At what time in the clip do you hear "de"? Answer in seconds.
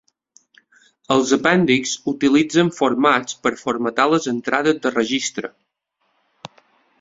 4.87-4.95